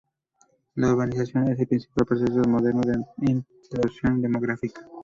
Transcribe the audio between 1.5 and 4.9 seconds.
el principal proceso moderno de la implosión demográfica.